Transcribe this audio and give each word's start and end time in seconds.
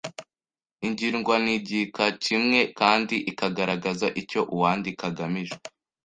igirwa 0.87 1.35
n’igika 1.43 2.05
kimwe 2.23 2.59
kandi 2.79 3.15
ikagaragaza 3.31 4.07
icyo 4.21 4.41
uwandika 4.55 5.03
agamije. 5.11 5.57